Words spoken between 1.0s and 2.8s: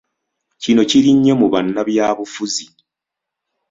nnyo mu bannabyabufuzi.